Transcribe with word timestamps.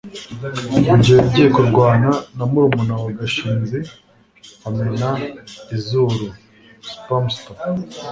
rugeyo 0.87 1.17
yagiye 1.23 1.47
kurwana 1.55 2.09
na 2.35 2.43
murumuna 2.51 2.93
wa 3.03 3.09
gashinzi 3.19 3.79
amena 4.67 5.09
izuru 5.75 6.25
(spamster 6.91 7.57